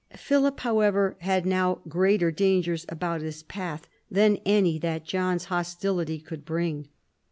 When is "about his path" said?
2.89-3.87